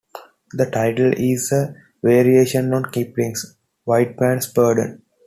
The 0.53 0.65
title 0.67 1.11
is 1.15 1.51
a 1.51 1.75
variation 2.01 2.73
on 2.73 2.85
Kipling's 2.91 3.55
"White 3.83 4.19
Man's 4.19 4.51
Burden". 4.51 5.03